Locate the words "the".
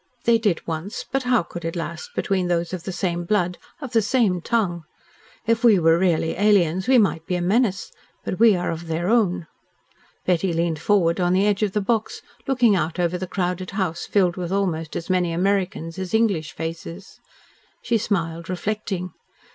2.85-2.91, 3.93-4.01, 11.33-11.45, 11.73-11.81, 13.19-13.27